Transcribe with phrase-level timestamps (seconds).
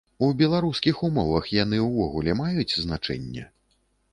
[0.27, 3.43] У беларускіх умовах яны ўвогуле маюць значэнне?